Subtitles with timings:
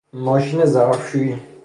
[0.13, 1.35] ماشین ظرفشویی